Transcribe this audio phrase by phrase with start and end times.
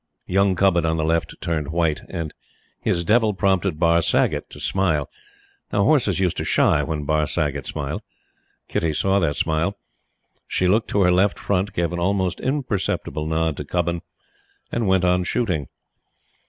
[0.25, 2.33] Young Cubbon on the left turned white, and
[2.79, 5.07] his Devil prompted Barr Saggott to smile.
[5.71, 8.01] Now horses used to shy when Barr Saggott smiled.
[8.67, 9.77] Kitty saw that smile.
[10.47, 14.01] She looked to her left front, gave an almost imperceptible nod to Cubbon,
[14.71, 15.67] and went on shooting.